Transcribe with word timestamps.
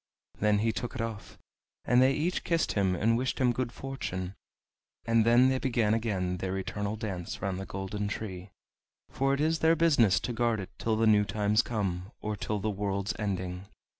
Then 0.39 0.57
he 0.65 0.71
took 0.71 0.95
it 0.95 1.01
off, 1.01 1.37
and 1.85 2.01
they 2.01 2.11
each 2.11 2.43
kissed 2.43 2.71
him 2.71 2.95
and 2.95 3.15
wished 3.15 3.37
him 3.37 3.53
good 3.53 3.71
fortune, 3.71 4.33
and 5.05 5.25
then 5.27 5.49
they 5.49 5.59
began 5.59 5.93
again 5.93 6.37
their 6.37 6.57
eternal 6.57 6.95
dance 6.95 7.39
round 7.39 7.59
the 7.59 7.67
golden 7.67 8.07
tree, 8.07 8.49
for 9.11 9.31
it 9.35 9.39
is 9.39 9.59
their 9.59 9.75
business 9.75 10.19
to 10.21 10.33
guard 10.33 10.59
it 10.59 10.71
till 10.79 10.95
the 10.95 11.05
new 11.05 11.23
times 11.23 11.61
come, 11.61 12.09
or 12.19 12.35
till 12.35 12.57
the 12.57 12.71
world's 12.71 13.13
ending. 13.19 13.67